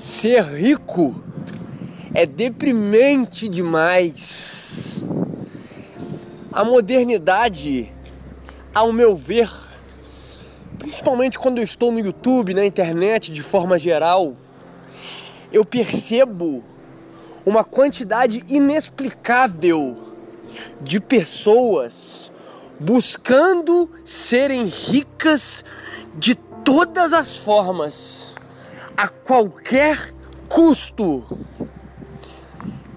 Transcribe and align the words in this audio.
Ser 0.00 0.42
rico 0.44 1.14
é 2.14 2.24
deprimente 2.24 3.50
demais. 3.50 4.98
A 6.50 6.64
modernidade, 6.64 7.92
ao 8.74 8.94
meu 8.94 9.14
ver, 9.14 9.52
principalmente 10.78 11.38
quando 11.38 11.58
eu 11.58 11.64
estou 11.64 11.92
no 11.92 12.00
YouTube, 12.00 12.54
na 12.54 12.64
internet 12.64 13.30
de 13.30 13.42
forma 13.42 13.78
geral, 13.78 14.34
eu 15.52 15.66
percebo 15.66 16.64
uma 17.44 17.62
quantidade 17.62 18.42
inexplicável 18.48 19.98
de 20.80 20.98
pessoas 20.98 22.32
buscando 22.80 23.90
serem 24.02 24.64
ricas 24.64 25.62
de 26.14 26.34
todas 26.64 27.12
as 27.12 27.36
formas, 27.36 28.32
a 29.00 29.08
qualquer 29.08 30.12
custo. 30.46 31.24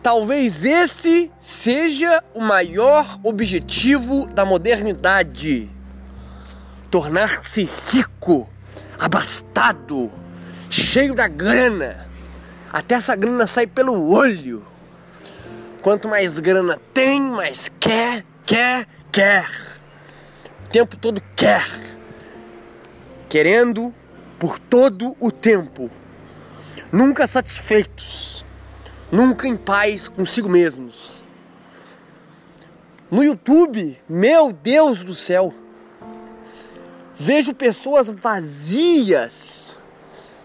Talvez 0.01 0.65
esse 0.65 1.31
seja 1.39 2.21
o 2.33 2.41
maior 2.41 3.17
objetivo 3.23 4.25
da 4.25 4.43
modernidade: 4.43 5.69
tornar-se 6.91 7.69
rico, 7.89 8.49
abastado, 8.99 10.11
cheio 10.69 11.15
da 11.15 11.29
grana, 11.29 12.05
até 12.69 12.95
essa 12.95 13.15
grana 13.15 13.47
sair 13.47 13.67
pelo 13.67 14.11
olho. 14.11 14.61
Quanto 15.81 16.09
mais 16.09 16.37
grana 16.37 16.77
tem, 16.93 17.21
mais 17.21 17.71
quer, 17.79 18.25
quer, 18.45 18.85
quer. 19.09 19.49
O 20.65 20.69
tempo 20.69 20.97
todo 20.97 21.21
quer. 21.33 21.65
Querendo 23.29 23.93
por 24.39 24.59
todo 24.59 25.15
o 25.19 25.31
tempo. 25.31 25.89
Nunca 26.91 27.25
satisfeitos. 27.25 28.45
Nunca 29.11 29.47
em 29.47 29.55
paz 29.55 30.07
consigo 30.07 30.49
mesmos. 30.49 31.23
No 33.11 33.23
YouTube, 33.23 33.99
meu 34.09 34.51
Deus 34.51 35.03
do 35.03 35.13
céu, 35.13 35.53
vejo 37.15 37.53
pessoas 37.53 38.09
vazias, 38.09 39.77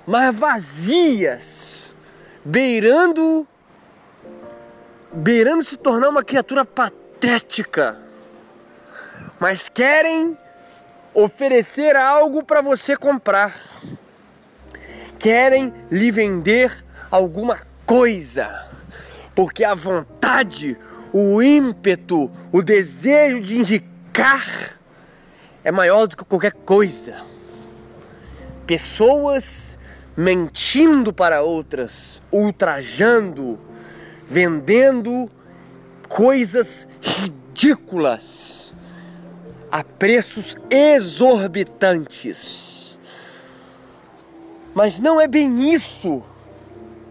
mas 0.06 0.36
vazias, 0.36 1.94
beirando 2.44 3.48
beirando 5.10 5.64
se 5.64 5.76
tornar 5.76 6.10
uma 6.10 6.22
criatura 6.22 6.64
patética, 6.64 7.98
mas 9.40 9.68
querem 9.68 10.36
oferecer 11.14 11.96
algo 11.96 12.44
para 12.44 12.60
você 12.60 12.96
comprar. 12.96 13.54
Querem 15.18 15.72
lhe 15.90 16.10
vender 16.10 16.84
alguma 17.10 17.58
coisa, 17.84 18.66
porque 19.34 19.64
a 19.64 19.74
vontade, 19.74 20.78
o 21.12 21.42
ímpeto, 21.42 22.30
o 22.52 22.62
desejo 22.62 23.40
de 23.40 23.58
indicar 23.58 24.78
é 25.64 25.72
maior 25.72 26.06
do 26.06 26.16
que 26.16 26.24
qualquer 26.24 26.52
coisa. 26.52 27.16
Pessoas 28.66 29.78
mentindo 30.16 31.12
para 31.12 31.42
outras, 31.42 32.22
ultrajando, 32.30 33.58
vendendo 34.24 35.30
coisas 36.08 36.86
ridículas 37.00 38.47
a 39.70 39.84
preços 39.84 40.56
exorbitantes. 40.70 42.98
Mas 44.74 45.00
não 45.00 45.20
é 45.20 45.26
bem 45.26 45.72
isso 45.72 46.22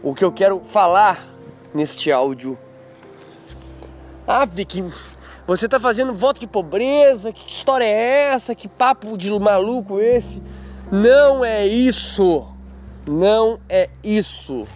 o 0.01 0.13
que 0.13 0.23
eu 0.23 0.31
quero 0.31 0.61
falar 0.61 1.25
neste 1.73 2.11
áudio. 2.11 2.57
Ah, 4.27 4.45
Vicky, 4.45 4.83
você 5.45 5.65
está 5.65 5.79
fazendo 5.79 6.13
voto 6.13 6.39
de 6.39 6.47
pobreza? 6.47 7.31
Que 7.31 7.49
história 7.49 7.85
é 7.85 8.33
essa? 8.33 8.53
Que 8.53 8.67
papo 8.67 9.17
de 9.17 9.31
maluco 9.39 9.99
esse? 9.99 10.41
Não 10.91 11.43
é 11.43 11.65
isso. 11.65 12.45
Não 13.05 13.59
é 13.69 13.89
isso. 14.03 14.67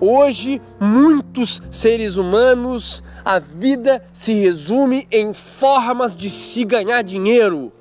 Hoje, 0.00 0.62
muitos 0.78 1.60
seres 1.70 2.16
humanos, 2.16 3.02
a 3.24 3.40
vida 3.40 4.04
se 4.12 4.32
resume 4.32 5.08
em 5.10 5.34
formas 5.34 6.16
de 6.16 6.30
se 6.30 6.64
ganhar 6.64 7.02
dinheiro. 7.02 7.72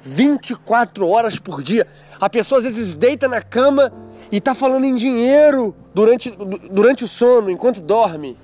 24 0.00 1.06
horas 1.06 1.38
por 1.38 1.62
dia. 1.62 1.86
A 2.20 2.28
pessoa 2.28 2.58
às 2.58 2.64
vezes 2.64 2.96
deita 2.96 3.28
na 3.28 3.40
cama 3.40 3.92
e 4.32 4.38
está 4.38 4.52
falando 4.52 4.84
em 4.84 4.96
dinheiro 4.96 5.74
durante, 5.94 6.30
durante 6.70 7.04
o 7.04 7.08
sono, 7.08 7.50
enquanto 7.50 7.80
dorme. 7.80 8.36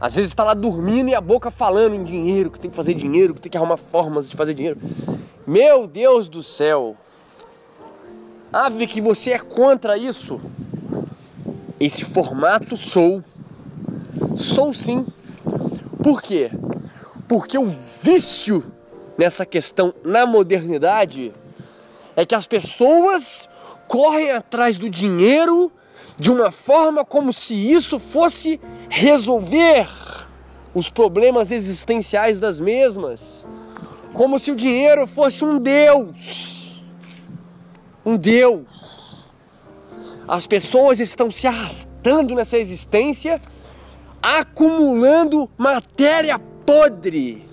Às 0.00 0.14
vezes 0.14 0.30
está 0.30 0.44
lá 0.44 0.54
dormindo 0.54 1.10
e 1.10 1.14
a 1.14 1.20
boca 1.20 1.50
falando 1.50 1.94
em 1.94 2.04
dinheiro, 2.04 2.50
que 2.50 2.58
tem 2.58 2.70
que 2.70 2.76
fazer 2.76 2.94
dinheiro, 2.94 3.34
que 3.34 3.40
tem 3.40 3.52
que 3.52 3.58
arrumar 3.58 3.76
formas 3.76 4.28
de 4.28 4.36
fazer 4.36 4.54
dinheiro. 4.54 4.80
Meu 5.46 5.86
Deus 5.86 6.28
do 6.28 6.42
céu! 6.42 6.96
Ave 8.50 8.86
que 8.86 9.00
você 9.00 9.32
é 9.32 9.38
contra 9.38 9.98
isso? 9.98 10.40
Esse 11.78 12.04
formato 12.04 12.76
sou. 12.76 13.22
Sou 14.36 14.72
sim. 14.72 15.04
Por 16.02 16.22
quê? 16.22 16.50
Porque 17.28 17.58
o 17.58 17.66
vício 18.02 18.64
nessa 19.18 19.44
questão 19.46 19.94
na 20.04 20.26
modernidade 20.26 21.32
é 22.16 22.24
que 22.24 22.34
as 22.34 22.46
pessoas 22.46 23.48
correm 23.88 24.30
atrás 24.32 24.78
do 24.78 24.88
dinheiro 24.88 25.70
de 26.18 26.30
uma 26.30 26.50
forma 26.50 27.04
como 27.04 27.32
se 27.32 27.54
isso 27.54 27.98
fosse 27.98 28.60
resolver 28.88 29.88
os 30.74 30.90
problemas 30.90 31.50
existenciais 31.50 32.38
das 32.38 32.60
mesmas. 32.60 33.46
Como 34.12 34.38
se 34.38 34.50
o 34.50 34.56
dinheiro 34.56 35.06
fosse 35.06 35.44
um 35.44 35.58
Deus. 35.58 36.82
Um 38.04 38.16
Deus. 38.16 38.93
As 40.26 40.46
pessoas 40.46 41.00
estão 41.00 41.30
se 41.30 41.46
arrastando 41.46 42.34
nessa 42.34 42.56
existência, 42.56 43.40
acumulando 44.22 45.50
matéria 45.56 46.38
podre, 46.38 47.46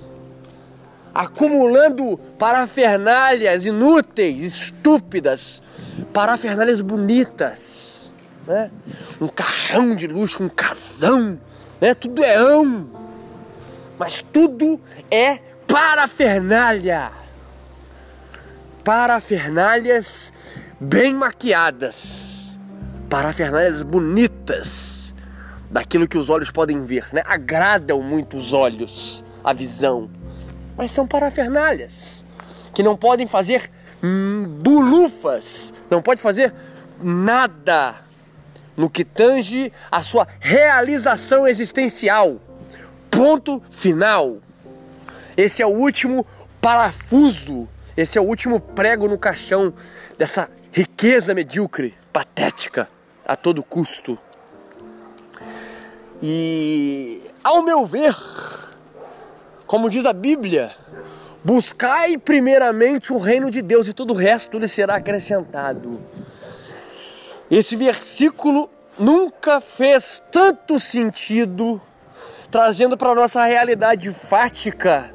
acumulando 1.13 2.17
parafernálias 2.39 3.65
inúteis, 3.65 4.41
estúpidas, 4.41 5.61
parafernálias 6.13 6.79
bonitas, 6.79 8.09
né? 8.47 8.71
Um 9.19 9.27
carrão 9.27 9.93
de 9.93 10.07
luxo, 10.07 10.41
um 10.41 10.49
casão, 10.49 11.37
né? 11.81 11.93
Tudo 11.93 12.23
é 12.23 12.37
ão, 12.37 12.89
mas 13.99 14.21
tudo 14.21 14.79
é 15.11 15.39
parafernália. 15.67 17.11
Parafernálias 18.81 20.31
bem 20.79 21.13
maquiadas 21.13 22.40
parafernálias 23.11 23.81
bonitas 23.81 25.13
daquilo 25.69 26.07
que 26.07 26.17
os 26.17 26.29
olhos 26.29 26.49
podem 26.49 26.85
ver, 26.85 27.09
né? 27.11 27.21
Agradam 27.25 28.01
muito 28.01 28.37
os 28.37 28.53
olhos, 28.53 29.21
a 29.43 29.51
visão, 29.51 30.09
mas 30.77 30.91
são 30.91 31.05
parafernálias 31.05 32.23
que 32.73 32.81
não 32.81 32.95
podem 32.95 33.27
fazer 33.27 33.69
hum, 34.01 34.45
bulufas, 34.61 35.73
não 35.89 36.01
pode 36.01 36.21
fazer 36.21 36.53
nada 37.03 37.95
no 38.77 38.89
que 38.89 39.03
tange 39.03 39.73
a 39.91 40.01
sua 40.01 40.25
realização 40.39 41.45
existencial. 41.45 42.39
Ponto 43.09 43.61
final. 43.69 44.37
Esse 45.35 45.61
é 45.61 45.65
o 45.65 45.75
último 45.75 46.25
parafuso, 46.61 47.67
esse 47.97 48.17
é 48.17 48.21
o 48.21 48.23
último 48.23 48.61
prego 48.61 49.09
no 49.09 49.17
caixão 49.17 49.73
dessa 50.17 50.49
riqueza 50.71 51.33
medíocre, 51.33 51.93
patética 52.13 52.87
a 53.31 53.35
todo 53.35 53.63
custo. 53.63 54.19
E, 56.21 57.21
ao 57.41 57.63
meu 57.63 57.85
ver, 57.85 58.15
como 59.65 59.89
diz 59.89 60.05
a 60.05 60.11
Bíblia, 60.11 60.75
buscai 61.43 62.17
primeiramente 62.17 63.13
o 63.13 63.17
reino 63.17 63.49
de 63.49 63.61
Deus 63.61 63.87
e 63.87 63.93
todo 63.93 64.11
o 64.11 64.17
resto 64.17 64.59
lhe 64.59 64.67
será 64.67 64.95
acrescentado. 64.95 66.01
Esse 67.49 67.75
versículo 67.75 68.69
nunca 68.99 69.61
fez 69.61 70.21
tanto 70.29 70.77
sentido, 70.79 71.81
trazendo 72.51 72.97
para 72.97 73.15
nossa 73.15 73.45
realidade 73.45 74.11
fática 74.11 75.13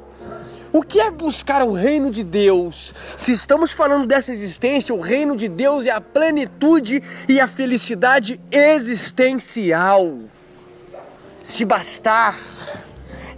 o 0.76 0.82
que 0.82 1.00
é 1.00 1.10
buscar 1.10 1.62
o 1.62 1.72
reino 1.72 2.10
de 2.10 2.22
Deus? 2.22 2.92
Se 3.16 3.32
estamos 3.32 3.72
falando 3.72 4.06
dessa 4.06 4.30
existência, 4.30 4.94
o 4.94 5.00
reino 5.00 5.34
de 5.34 5.48
Deus 5.48 5.86
é 5.86 5.90
a 5.90 6.02
plenitude 6.02 7.02
e 7.26 7.40
a 7.40 7.48
felicidade 7.48 8.38
existencial. 8.50 10.18
Se 11.42 11.64
bastar, 11.64 12.38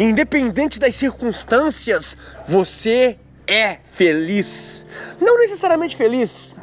independente 0.00 0.80
das 0.80 0.96
circunstâncias, 0.96 2.16
você 2.44 3.16
é 3.46 3.78
feliz. 3.92 4.84
Não 5.20 5.38
necessariamente 5.38 5.96
feliz. 5.96 6.56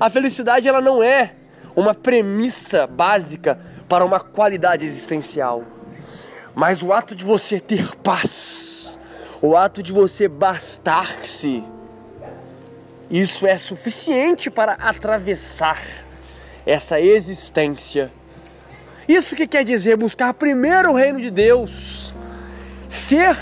A 0.00 0.08
felicidade 0.08 0.66
ela 0.66 0.80
não 0.80 1.02
é 1.02 1.34
uma 1.76 1.92
premissa 1.92 2.86
básica 2.86 3.60
para 3.86 4.02
uma 4.02 4.20
qualidade 4.20 4.86
existencial. 4.86 5.64
Mas 6.54 6.82
o 6.82 6.94
ato 6.94 7.14
de 7.14 7.24
você 7.24 7.60
ter 7.60 7.94
paz, 7.96 8.73
o 9.46 9.58
ato 9.58 9.82
de 9.82 9.92
você 9.92 10.26
bastar-se, 10.26 11.62
isso 13.10 13.46
é 13.46 13.58
suficiente 13.58 14.50
para 14.50 14.72
atravessar 14.72 15.78
essa 16.64 16.98
existência. 16.98 18.10
Isso 19.06 19.36
que 19.36 19.46
quer 19.46 19.62
dizer 19.62 19.98
buscar 19.98 20.32
primeiro 20.32 20.92
o 20.92 20.94
reino 20.94 21.20
de 21.20 21.30
Deus, 21.30 22.14
ser 22.88 23.36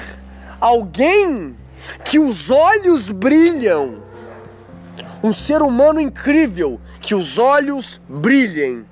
alguém 0.60 1.56
que 2.04 2.18
os 2.18 2.50
olhos 2.50 3.12
brilham, 3.12 4.02
um 5.22 5.32
ser 5.32 5.62
humano 5.62 6.00
incrível, 6.00 6.80
que 7.00 7.14
os 7.14 7.38
olhos 7.38 8.00
brilhem, 8.08 8.84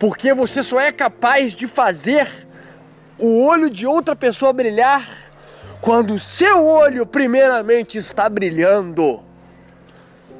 porque 0.00 0.34
você 0.34 0.64
só 0.64 0.80
é 0.80 0.90
capaz 0.90 1.54
de 1.54 1.68
fazer 1.68 2.28
o 3.20 3.46
olho 3.46 3.70
de 3.70 3.86
outra 3.86 4.16
pessoa 4.16 4.52
brilhar 4.52 5.19
quando 5.80 6.18
seu 6.18 6.66
olho, 6.66 7.06
primeiramente, 7.06 7.98
está 7.98 8.28
brilhando. 8.28 9.20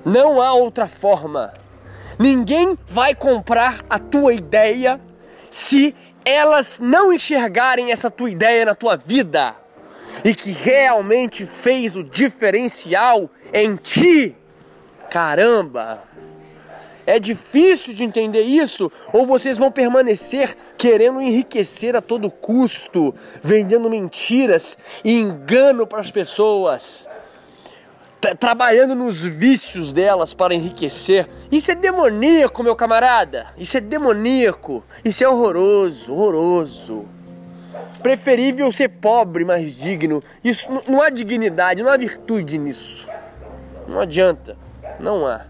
Não 0.05 0.41
há 0.41 0.53
outra 0.53 0.87
forma. 0.87 1.53
Ninguém 2.19 2.79
vai 2.87 3.15
comprar 3.15 3.85
a 3.89 3.99
tua 3.99 4.35
ideia 4.35 5.01
se 5.51 5.95
elas 6.25 6.79
não 6.79 7.13
enxergarem 7.13 7.91
essa 7.91 8.11
tua 8.11 8.31
ideia 8.31 8.65
na 8.67 8.75
tua 8.75 8.97
vida 8.97 9.57
e 10.23 10.35
que 10.35 10.53
realmente 10.53 11.47
fez 11.47 11.97
o 11.97 12.03
diferencial 12.03 13.31
em 13.53 13.77
ti. 13.77 14.37
Caramba! 15.09 16.03
É 17.06 17.19
difícil 17.19 17.94
de 17.94 18.05
entender 18.05 18.43
isso, 18.43 18.91
ou 19.12 19.26
vocês 19.26 19.58
vão 19.58 19.70
permanecer 19.70 20.56
querendo 20.76 21.20
enriquecer 21.20 21.97
a 21.97 22.00
todo 22.00 22.31
custo, 22.31 23.14
vendendo 23.43 23.91
mentiras 23.91 24.76
e 25.05 25.19
engano 25.19 25.87
para 25.87 26.00
as 26.00 26.11
pessoas, 26.11 27.08
trabalhando 28.38 28.94
nos 28.94 29.25
vícios 29.25 29.93
delas 29.93 30.35
para 30.35 30.55
enriquecer. 30.55 31.29
Isso 31.50 31.73
é 31.73 31.75
demoníaco, 31.75 32.62
meu 32.62 32.76
camarada. 32.76 33.47
Isso 33.56 33.76
é 33.79 33.81
demoníaco. 33.81 34.85
Isso 35.05 35.25
é 35.25 35.29
horroroso, 35.29 36.12
horroroso. 36.12 37.06
Preferível 38.02 38.70
ser 38.73 38.88
pobre, 38.88 39.44
mas 39.44 39.75
digno. 39.75 40.23
Isso 40.44 40.69
não 40.88 41.00
há 41.00 41.11
dignidade, 41.11 41.82
não 41.82 41.91
há 41.91 41.97
virtude 41.97 42.58
nisso. 42.58 43.08
Não 43.88 44.00
adianta. 44.00 44.56
Não 44.99 45.26
há. 45.26 45.47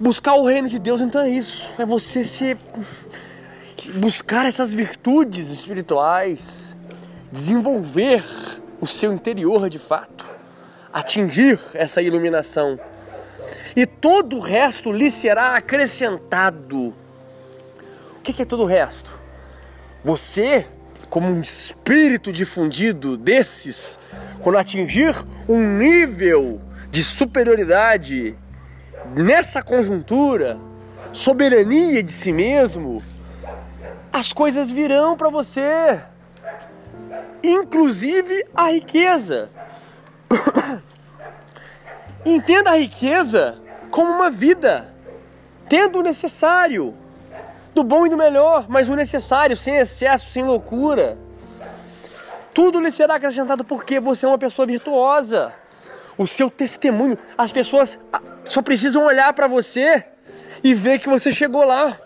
Buscar 0.00 0.34
o 0.34 0.46
reino 0.46 0.68
de 0.68 0.78
Deus 0.78 1.00
então 1.00 1.22
é 1.22 1.28
isso. 1.28 1.68
É 1.76 1.84
você 1.84 2.22
se 2.22 2.56
buscar 3.94 4.46
essas 4.46 4.72
virtudes 4.72 5.50
espirituais, 5.50 6.76
desenvolver 7.32 8.24
o 8.80 8.86
seu 8.86 9.12
interior 9.12 9.68
de 9.68 9.80
fato, 9.80 10.24
atingir 10.92 11.58
essa 11.74 12.00
iluminação. 12.00 12.78
E 13.74 13.86
todo 13.86 14.36
o 14.36 14.40
resto 14.40 14.92
lhe 14.92 15.10
será 15.10 15.56
acrescentado. 15.56 16.94
O 18.16 18.20
que 18.22 18.40
é 18.40 18.44
todo 18.44 18.62
o 18.62 18.66
resto? 18.66 19.18
Você, 20.04 20.64
como 21.10 21.26
um 21.26 21.40
espírito 21.40 22.32
difundido 22.32 23.16
desses, 23.16 23.98
quando 24.40 24.58
atingir 24.58 25.12
um 25.48 25.76
nível 25.76 26.60
de 26.88 27.02
superioridade 27.02 28.36
nessa 29.14 29.62
conjuntura, 29.62 30.58
soberania 31.12 32.02
de 32.02 32.12
si 32.12 32.32
mesmo, 32.32 33.02
as 34.12 34.32
coisas 34.32 34.70
virão 34.70 35.16
para 35.16 35.30
você, 35.30 36.02
inclusive 37.42 38.46
a 38.54 38.70
riqueza. 38.70 39.50
Entenda 42.24 42.70
a 42.70 42.76
riqueza 42.76 43.58
como 43.90 44.10
uma 44.10 44.30
vida, 44.30 44.92
tendo 45.68 46.00
o 46.00 46.02
necessário, 46.02 46.94
do 47.74 47.84
bom 47.84 48.06
e 48.06 48.10
do 48.10 48.16
melhor, 48.16 48.66
mas 48.68 48.88
o 48.88 48.96
necessário, 48.96 49.56
sem 49.56 49.76
excesso, 49.76 50.30
sem 50.30 50.44
loucura. 50.44 51.16
Tudo 52.52 52.80
lhe 52.80 52.90
será 52.90 53.14
acrescentado 53.14 53.64
porque 53.64 54.00
você 54.00 54.26
é 54.26 54.28
uma 54.28 54.38
pessoa 54.38 54.66
virtuosa. 54.66 55.54
O 56.18 56.26
seu 56.26 56.50
testemunho, 56.50 57.16
as 57.38 57.52
pessoas 57.52 57.96
só 58.44 58.60
precisam 58.60 59.04
olhar 59.04 59.32
para 59.32 59.46
você 59.46 60.04
e 60.64 60.74
ver 60.74 60.98
que 60.98 61.08
você 61.08 61.32
chegou 61.32 61.64
lá. 61.64 61.96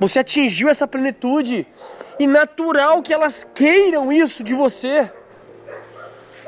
Você 0.00 0.18
atingiu 0.18 0.68
essa 0.68 0.88
plenitude. 0.88 1.66
E 2.18 2.26
natural 2.26 3.00
que 3.00 3.14
elas 3.14 3.46
queiram 3.54 4.12
isso 4.12 4.42
de 4.42 4.54
você. 4.54 5.10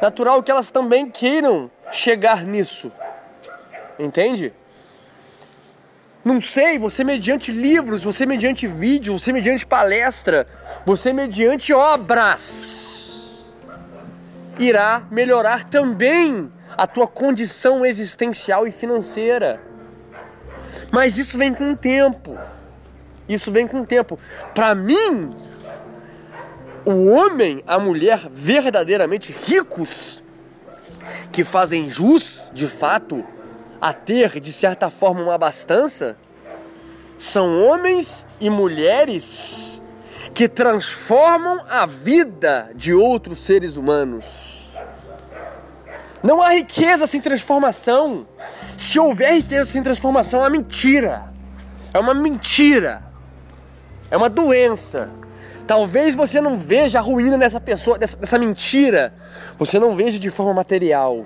Natural 0.03 0.43
que 0.43 0.50
elas 0.50 0.71
também 0.73 1.09
queiram 1.09 1.71
chegar 1.93 2.44
nisso. 2.44 2.91
Entende? 3.97 4.53
Não 6.25 6.41
sei, 6.41 6.77
você 6.79 7.05
mediante 7.05 7.53
livros, 7.53 8.03
você 8.03 8.27
mediante 8.27 8.67
vídeo, 8.67 9.19
você 9.19 9.33
mediante 9.33 9.65
palestra, 9.65 10.47
você 10.85 11.12
mediante 11.12 11.73
obras 11.73 13.22
irá 14.59 15.03
melhorar 15.11 15.65
também 15.65 16.51
a 16.77 16.87
tua 16.87 17.07
condição 17.07 17.85
existencial 17.85 18.67
e 18.67 18.71
financeira. 18.71 19.61
Mas 20.91 21.19
isso 21.19 21.37
vem 21.37 21.53
com 21.55 21.73
o 21.73 21.77
tempo. 21.77 22.39
Isso 23.29 23.53
vem 23.53 23.67
com 23.67 23.81
o 23.81 23.87
tempo. 23.87 24.19
Para 24.55 24.75
mim, 24.75 25.31
o 26.85 27.07
homem, 27.11 27.63
a 27.67 27.79
mulher 27.79 28.29
verdadeiramente 28.31 29.33
ricos, 29.33 30.23
que 31.31 31.45
fazem 31.45 31.89
jus, 31.89 32.51
de 32.55 32.67
fato, 32.67 33.25
a 33.81 33.93
ter, 33.93 34.39
de 34.41 34.53
certa 34.53 34.91
forma, 34.91 35.23
uma 35.23 35.35
abastança, 35.35 36.17
são 37.19 37.63
homens 37.63 38.27
e 38.41 38.51
mulheres 38.51 39.81
que 40.34 40.49
transformam 40.49 41.61
a 41.69 41.84
vida 41.87 42.70
de 42.75 42.94
outros 42.94 43.44
seres 43.44 43.76
humanos. 43.76 44.70
Não 46.23 46.40
há 46.40 46.50
riqueza 46.50 47.06
sem 47.06 47.20
transformação. 47.20 48.27
Se 48.77 48.98
houver 48.98 49.34
riqueza 49.34 49.67
sem 49.67 49.82
transformação, 49.82 50.41
é 50.41 50.44
uma 50.44 50.51
mentira. 50.51 51.32
É 51.93 51.98
uma 51.98 52.15
mentira. 52.15 53.03
É 54.10 54.17
uma 54.17 54.31
doença. 54.31 55.10
Talvez 55.67 56.15
você 56.15 56.41
não 56.41 56.56
veja 56.58 56.98
a 56.98 57.03
ruína 57.03 57.36
nessa 57.36 57.60
pessoa, 57.60 57.98
dessa, 57.98 58.17
dessa 58.17 58.39
mentira. 58.39 59.12
Você 59.58 59.79
não 59.79 59.94
veja 59.96 60.19
de 60.19 60.31
forma 60.31 60.55
material, 60.55 61.24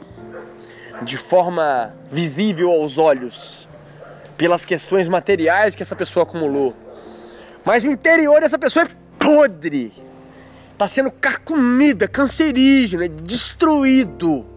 de 1.03 1.17
forma 1.17 1.95
visível 2.11 2.73
aos 2.73 2.99
olhos, 2.99 3.69
pelas 4.37 4.65
questões 4.65 5.09
materiais 5.09 5.75
que 5.75 5.83
essa 5.83 5.97
pessoa 5.97 6.25
acumulou. 6.25 6.75
Mas 7.67 7.85
o 7.85 7.91
interior 7.91 8.41
dessa 8.41 8.59
pessoa 8.59 8.87
é 8.87 8.89
podre. 9.19 9.93
Está 10.73 10.89
sendo 10.89 11.11
carcomida, 11.11 12.09
cancerígena, 12.09 13.07
destruído 13.09 14.57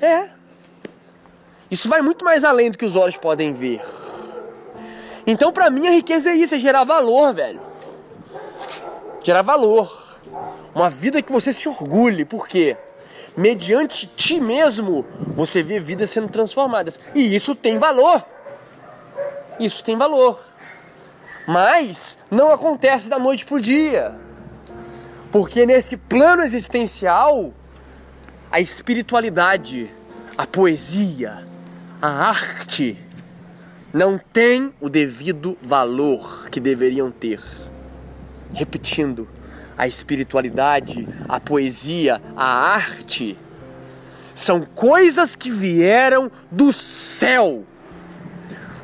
é. 0.00 0.28
Isso 1.70 1.88
vai 1.88 2.00
muito 2.00 2.24
mais 2.24 2.44
além 2.44 2.70
do 2.70 2.78
que 2.78 2.84
os 2.84 2.96
olhos 2.96 3.16
podem 3.16 3.52
ver. 3.52 3.80
Então, 5.26 5.52
para 5.52 5.68
mim, 5.68 5.86
a 5.86 5.90
riqueza 5.90 6.30
é 6.30 6.34
isso, 6.34 6.54
é 6.54 6.58
gerar 6.58 6.84
valor, 6.84 7.34
velho. 7.34 7.60
Gerar 9.22 9.42
valor. 9.42 10.18
Uma 10.74 10.88
vida 10.88 11.20
que 11.20 11.30
você 11.30 11.52
se 11.52 11.68
orgulhe. 11.68 12.24
Por 12.24 12.48
quê? 12.48 12.76
Mediante 13.36 14.06
ti 14.06 14.40
mesmo, 14.40 15.04
você 15.36 15.62
vê 15.62 15.78
vidas 15.78 16.10
sendo 16.10 16.28
transformadas. 16.28 16.98
E 17.14 17.34
isso 17.34 17.54
tem 17.54 17.76
valor. 17.76 18.24
Isso 19.60 19.84
tem 19.84 19.96
valor. 19.96 20.40
Mas 21.48 22.18
não 22.30 22.52
acontece 22.52 23.08
da 23.08 23.18
noite 23.18 23.46
pro 23.46 23.58
dia. 23.58 24.14
Porque 25.32 25.64
nesse 25.64 25.96
plano 25.96 26.42
existencial, 26.42 27.54
a 28.52 28.60
espiritualidade, 28.60 29.90
a 30.36 30.46
poesia, 30.46 31.46
a 32.02 32.28
arte 32.28 33.02
não 33.94 34.18
têm 34.18 34.74
o 34.78 34.90
devido 34.90 35.56
valor 35.62 36.50
que 36.50 36.60
deveriam 36.60 37.10
ter. 37.10 37.40
Repetindo, 38.52 39.26
a 39.78 39.88
espiritualidade, 39.88 41.08
a 41.26 41.40
poesia, 41.40 42.20
a 42.36 42.44
arte 42.74 43.38
são 44.34 44.66
coisas 44.74 45.34
que 45.34 45.50
vieram 45.50 46.30
do 46.50 46.74
céu, 46.74 47.64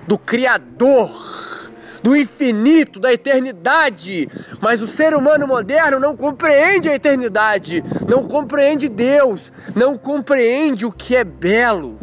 do 0.08 0.16
Criador 0.16 1.63
do 2.04 2.14
infinito, 2.14 3.00
da 3.00 3.14
eternidade. 3.14 4.28
Mas 4.60 4.82
o 4.82 4.86
ser 4.86 5.14
humano 5.14 5.48
moderno 5.48 5.98
não 5.98 6.14
compreende 6.14 6.90
a 6.90 6.94
eternidade, 6.94 7.82
não 8.06 8.28
compreende 8.28 8.90
Deus, 8.90 9.50
não 9.74 9.96
compreende 9.96 10.84
o 10.84 10.92
que 10.92 11.16
é 11.16 11.24
belo. 11.24 11.98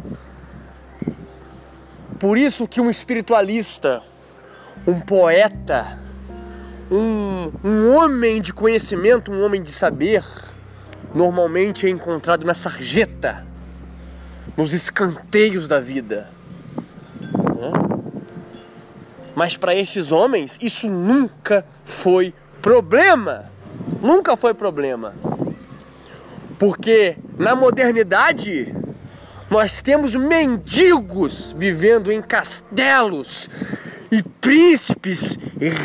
Por 2.19 2.35
isso 2.35 2.67
que 2.67 2.81
um 2.81 2.89
espiritualista, 2.89 4.01
um 4.87 4.99
poeta, 4.99 5.99
um, 6.89 7.51
um 7.63 7.93
homem 7.93 8.41
de 8.41 8.51
conhecimento, 8.51 9.31
um 9.31 9.43
homem 9.43 9.61
de 9.61 9.71
saber, 9.71 10.23
normalmente 11.13 11.85
é 11.85 11.89
encontrado 11.91 12.43
na 12.43 12.55
sarjeta, 12.55 13.45
nos 14.57 14.73
escanteios 14.73 15.67
da 15.67 15.79
vida. 15.79 16.40
Mas 19.35 19.55
para 19.55 19.73
esses 19.73 20.11
homens, 20.11 20.57
isso 20.61 20.89
nunca 20.89 21.65
foi 21.85 22.33
problema. 22.61 23.49
Nunca 24.01 24.35
foi 24.35 24.53
problema. 24.53 25.13
Porque 26.59 27.17
na 27.37 27.55
modernidade, 27.55 28.75
nós 29.49 29.81
temos 29.81 30.15
mendigos 30.15 31.55
vivendo 31.57 32.11
em 32.11 32.21
castelos 32.21 33.49
e 34.11 34.21
príncipes, 34.21 35.37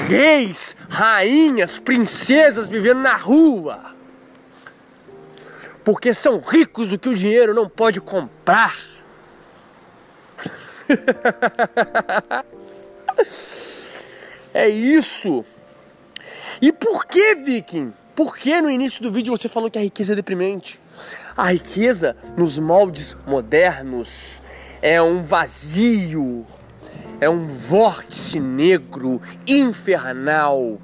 reis, 0.09 0.77
rainhas, 0.89 1.79
princesas 1.79 2.69
vivendo 2.69 3.01
na 3.01 3.17
rua. 3.17 3.95
Porque 5.85 6.13
são 6.13 6.41
ricos 6.41 6.89
do 6.89 6.99
que 6.99 7.09
o 7.09 7.15
dinheiro 7.15 7.55
não 7.55 7.69
pode 7.69 8.01
comprar. 8.01 8.77
é 14.53 14.69
isso. 14.69 15.45
E 16.61 16.73
por 16.73 17.07
que, 17.07 17.35
Viking? 17.37 17.93
Por 18.15 18.37
que 18.37 18.61
no 18.61 18.71
início 18.71 19.03
do 19.03 19.13
vídeo 19.13 19.37
você 19.37 19.49
falou 19.49 19.71
que 19.71 19.79
a 19.79 19.83
riqueza 19.83 20.13
é 20.13 20.17
deprimente? 20.17 20.81
A 21.37 21.53
riqueza, 21.53 22.17
nos 22.37 22.59
moldes 22.59 23.15
modernos, 23.27 24.43
é 24.81 25.01
um 25.03 25.23
vazio, 25.23 26.47
é 27.21 27.29
um 27.29 27.47
vórtice 27.47 28.41
negro, 28.41 29.21
infernal, 29.47 30.81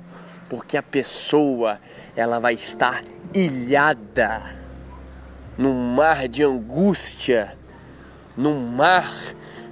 porque 0.51 0.77
a 0.77 0.83
pessoa 0.83 1.81
ela 2.15 2.39
vai 2.39 2.53
estar 2.53 3.03
ilhada 3.35 4.57
num 5.57 5.95
mar 5.95 6.29
de 6.29 6.43
angústia, 6.43 7.57
num 8.37 8.67
mar 8.67 9.11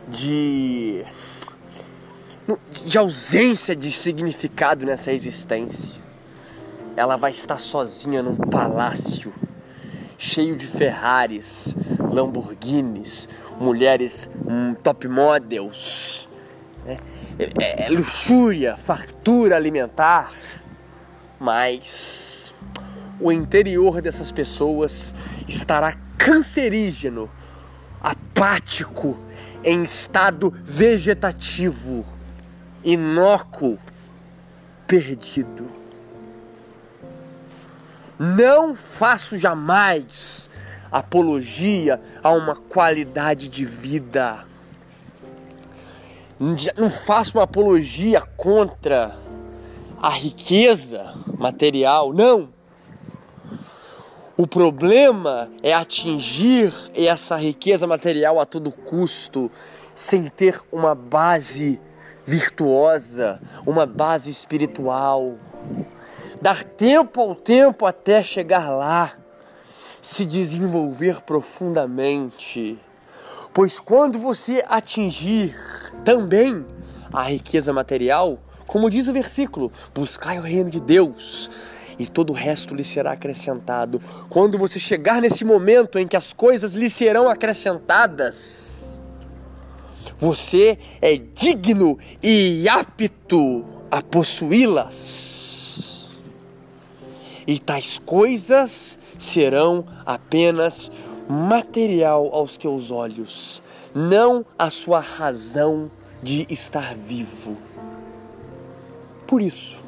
de 0.09 1.05
de 2.85 2.99
ausência 2.99 3.75
de 3.75 3.90
significado 3.90 4.87
nessa 4.87 5.12
existência. 5.12 6.00
Ela 6.97 7.16
vai 7.16 7.30
estar 7.30 7.59
sozinha 7.59 8.23
num 8.23 8.37
palácio 8.37 9.33
cheio 10.19 10.54
de 10.54 10.66
Ferraris, 10.66 11.75
Lamborghinis, 11.99 13.28
mulheres 13.59 14.30
um, 14.47 14.75
top 14.75 15.09
models, 15.09 16.28
né? 16.85 16.99
é, 17.38 17.50
é, 17.59 17.87
é 17.87 17.88
luxúria, 17.88 18.76
fartura 18.76 19.57
alimentar, 19.57 20.30
mas 21.38 22.52
o 23.19 23.33
interior 23.33 24.02
dessas 24.02 24.30
pessoas 24.30 25.14
estará 25.49 25.95
cancerígeno, 26.19 27.30
apático, 28.00 29.16
em 29.64 29.83
estado 29.83 30.52
vegetativo, 30.64 32.04
inócuo, 32.84 33.78
perdido. 34.87 35.68
Não 38.18 38.75
faço 38.75 39.37
jamais 39.37 40.50
apologia 40.90 42.00
a 42.22 42.30
uma 42.30 42.56
qualidade 42.56 43.49
de 43.49 43.64
vida. 43.64 44.44
Não 46.76 46.90
faço 46.90 47.38
uma 47.38 47.44
apologia 47.44 48.22
contra 48.37 49.16
a 50.00 50.10
riqueza 50.10 51.14
material, 51.38 52.12
não. 52.12 52.49
O 54.37 54.46
problema 54.46 55.50
é 55.62 55.75
atingir 55.75 56.72
essa 56.94 57.37
riqueza 57.37 57.87
material 57.87 58.40
a 58.40 58.46
todo 58.46 58.72
custo, 58.72 59.50
sem 59.94 60.28
ter 60.28 60.58
uma 60.72 60.94
base 60.94 61.78
virtuosa, 62.24 63.40
uma 63.66 63.86
base 63.86 64.30
espiritual. 64.30 65.36
Dar 66.40 66.64
tempo 66.64 67.20
ao 67.20 67.34
tempo 67.34 67.84
até 67.86 68.22
chegar 68.22 68.70
lá, 68.70 69.12
se 70.00 70.24
desenvolver 70.24 71.20
profundamente. 71.22 72.78
Pois 73.52 73.78
quando 73.78 74.18
você 74.18 74.64
atingir 74.68 75.54
também 76.04 76.64
a 77.12 77.24
riqueza 77.24 77.72
material, 77.72 78.38
como 78.66 78.88
diz 78.88 79.08
o 79.08 79.12
versículo, 79.12 79.72
buscai 79.94 80.38
o 80.38 80.42
reino 80.42 80.70
de 80.70 80.80
Deus 80.80 81.50
e 81.98 82.06
todo 82.06 82.30
o 82.30 82.34
resto 82.34 82.74
lhe 82.74 82.84
será 82.84 83.12
acrescentado. 83.12 84.00
Quando 84.30 84.56
você 84.56 84.78
chegar 84.78 85.20
nesse 85.20 85.44
momento 85.44 85.98
em 85.98 86.06
que 86.06 86.16
as 86.16 86.32
coisas 86.32 86.74
lhe 86.74 86.88
serão 86.88 87.28
acrescentadas, 87.28 88.79
você 90.20 90.78
é 91.00 91.16
digno 91.16 91.98
e 92.22 92.68
apto 92.68 93.64
a 93.90 94.02
possuí-las. 94.02 96.08
E 97.46 97.58
tais 97.58 97.98
coisas 97.98 98.98
serão 99.18 99.84
apenas 100.04 100.92
material 101.28 102.28
aos 102.32 102.56
teus 102.56 102.90
olhos, 102.90 103.62
não 103.94 104.44
a 104.58 104.68
sua 104.68 105.00
razão 105.00 105.90
de 106.22 106.46
estar 106.50 106.94
vivo. 106.94 107.56
Por 109.26 109.40
isso, 109.40 109.82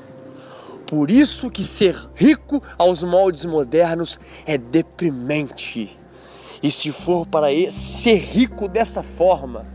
por 0.86 1.10
isso 1.10 1.50
que 1.50 1.64
ser 1.64 1.96
rico 2.14 2.62
aos 2.78 3.02
moldes 3.02 3.44
modernos 3.44 4.18
é 4.46 4.56
deprimente. 4.56 5.98
E 6.62 6.70
se 6.70 6.90
for 6.90 7.26
para 7.26 7.48
ser 7.70 8.18
rico 8.18 8.68
dessa 8.68 9.02
forma, 9.02 9.66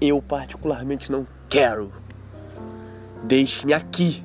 eu 0.00 0.20
particularmente 0.20 1.10
não 1.10 1.26
quero. 1.48 1.92
Deixe-me 3.24 3.72
aqui, 3.72 4.22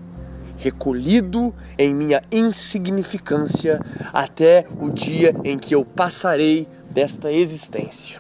recolhido 0.57 1.53
em 1.77 1.93
minha 1.93 2.21
insignificância, 2.31 3.79
até 4.13 4.65
o 4.79 4.89
dia 4.89 5.35
em 5.43 5.57
que 5.57 5.73
eu 5.73 5.83
passarei 5.83 6.67
desta 6.89 7.31
existência. 7.31 8.19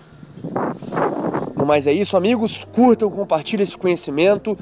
Mas 1.65 1.85
é 1.85 1.93
isso, 1.93 2.17
amigos. 2.17 2.65
Curtam, 2.73 3.09
compartilhem 3.09 3.63
esse 3.63 3.77
conhecimento. 3.77 4.57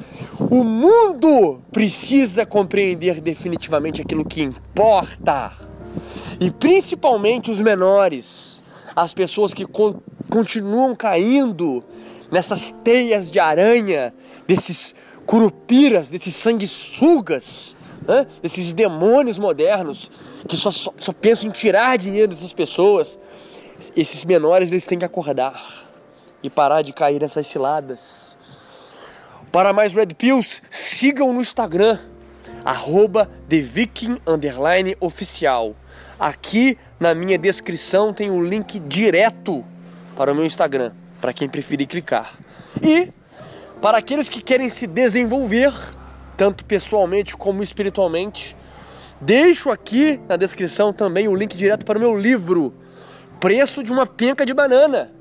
O 0.52 0.64
mundo 0.64 1.62
precisa 1.72 2.46
compreender 2.46 3.22
definitivamente 3.22 4.02
aquilo 4.02 4.26
que 4.26 4.44
importa. 4.44 5.54
E 6.40 6.52
principalmente 6.52 7.50
os 7.50 7.62
menores, 7.62 8.62
as 8.96 9.14
pessoas 9.14 9.54
que 9.54 9.66
con 9.66 9.96
continuam 10.30 10.96
caindo 10.96 11.82
nessas 12.32 12.74
teias 12.84 13.30
de 13.30 13.40
aranha, 13.40 14.14
desses 14.48 14.96
curupiras, 15.26 16.10
desses 16.10 16.36
sanguessugas, 16.36 17.76
né? 18.08 18.26
desses 18.42 18.74
demônios 18.74 19.38
modernos 19.38 20.10
que 20.48 20.56
só, 20.56 20.72
só, 20.72 20.94
só 20.98 21.14
pensam 21.14 21.50
em 21.50 21.52
tirar 21.52 21.98
dinheiro 21.98 22.30
dessas 22.30 22.54
pessoas. 22.54 23.20
Esses 23.96 24.26
menores 24.26 24.70
eles 24.70 24.86
têm 24.86 25.00
que 25.00 25.06
acordar 25.06 25.88
e 26.42 26.50
parar 26.50 26.82
de 26.82 26.94
cair 26.94 27.22
nessas 27.22 27.48
ciladas. 27.48 28.38
Para 29.52 29.74
mais 29.74 29.94
Red 29.94 30.14
Pills, 30.18 30.62
sigam 30.70 31.34
no 31.34 31.42
Instagram, 31.42 31.98
arroba 32.64 33.30
Oficial. 35.00 35.76
Aqui 36.20 36.78
na 37.00 37.16
minha 37.16 37.38
descrição 37.38 38.14
tem 38.14 38.30
um 38.30 38.44
link 38.44 38.80
direto 38.80 39.64
para 40.16 40.32
o 40.32 40.36
meu 40.36 40.46
Instagram, 40.46 40.92
para 41.20 41.34
quem 41.34 41.50
preferir 41.50 41.88
clicar. 41.88 42.38
E 42.82 43.10
para 43.82 43.98
aqueles 43.98 44.30
que 44.30 44.42
querem 44.42 44.70
se 44.70 44.88
desenvolver, 44.88 45.74
tanto 46.38 46.66
pessoalmente 46.66 47.36
como 47.36 47.64
espiritualmente, 47.64 48.56
deixo 49.22 49.70
aqui 49.70 50.20
na 50.28 50.36
descrição 50.36 50.92
também 50.92 51.28
o 51.28 51.36
link 51.36 51.56
direto 51.56 51.86
para 51.86 51.98
o 51.98 52.02
meu 52.02 52.18
livro, 52.18 52.74
Preço 53.40 53.82
de 53.82 53.92
uma 53.92 54.06
Penca 54.06 54.46
de 54.46 54.54
Banana 54.54 55.20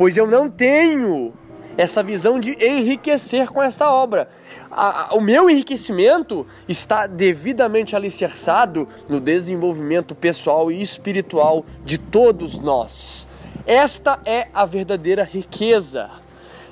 pois 0.00 0.16
eu 0.16 0.26
não 0.26 0.48
tenho 0.48 1.34
essa 1.76 2.02
visão 2.02 2.40
de 2.40 2.56
enriquecer 2.64 3.50
com 3.50 3.62
esta 3.62 3.92
obra. 3.92 4.30
A, 4.70 5.12
a, 5.12 5.14
o 5.14 5.20
meu 5.20 5.50
enriquecimento 5.50 6.46
está 6.66 7.06
devidamente 7.06 7.94
alicerçado 7.94 8.88
no 9.10 9.20
desenvolvimento 9.20 10.14
pessoal 10.14 10.72
e 10.72 10.80
espiritual 10.80 11.66
de 11.84 11.98
todos 11.98 12.58
nós. 12.58 13.28
Esta 13.66 14.18
é 14.24 14.48
a 14.52 14.64
verdadeira 14.64 15.24
riqueza. 15.24 16.10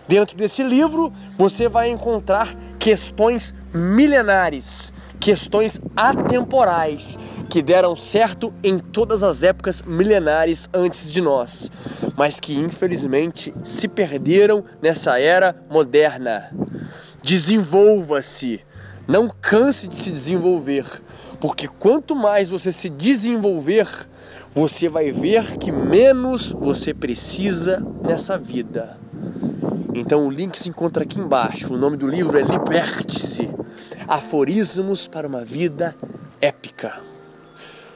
Dentro 0.07 0.37
desse 0.37 0.63
livro, 0.63 1.13
você 1.37 1.69
vai 1.69 1.91
encontrar 1.91 2.55
questões 2.79 3.55
milenares 3.73 4.93
questões 5.19 5.81
atemporais 5.97 7.19
que 7.49 7.63
deram 7.63 7.97
certo 7.97 8.53
em 8.63 8.79
todas 8.79 9.23
as 9.23 9.43
épocas 9.43 9.83
milenares 9.83 10.69
antes 10.73 11.13
de 11.13 11.21
nós, 11.21 11.71
mas 12.17 12.39
que 12.39 12.57
infelizmente 12.57 13.53
se 13.63 13.89
perderam 13.89 14.65
nessa 14.81 15.19
era 15.19 15.57
moderna. 15.69 16.51
Desenvolva-se, 17.23 18.61
não 19.07 19.29
canse 19.29 19.89
de 19.89 19.97
se 19.97 20.11
desenvolver, 20.11 20.87
porque 21.41 21.67
quanto 21.67 22.15
mais 22.15 22.49
você 22.49 22.73
se 22.73 22.89
desenvolver, 22.89 23.89
você 24.59 24.89
vai 24.89 25.13
ver 25.13 25.57
que 25.57 25.71
menos 25.71 26.51
você 26.51 26.93
precisa 26.93 27.81
nessa 28.03 28.37
vida. 28.37 28.99
Então 29.95 30.27
o 30.27 30.31
link 30.31 30.59
se 30.59 30.69
encontra 30.69 31.05
aqui 31.05 31.21
embaixo. 31.21 31.73
O 31.73 31.77
nome 31.77 31.97
do 31.97 32.09
livro 32.09 32.37
é 32.37 32.43
Liberte-se 32.43 33.49
Aforismos 34.09 35.07
para 35.07 35.29
uma 35.29 35.45
Vida 35.45 35.95
Épica. 36.41 36.99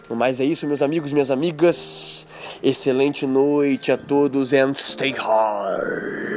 No 0.08 0.14
mais 0.14 0.38
é 0.38 0.44
isso, 0.44 0.64
meus 0.64 0.82
amigos, 0.82 1.12
minhas 1.12 1.32
amigas. 1.32 2.28
Excelente 2.62 3.26
noite 3.26 3.90
a 3.90 3.96
todos 3.96 4.52
and 4.52 4.74
stay 4.74 5.10
hard. 5.10 6.31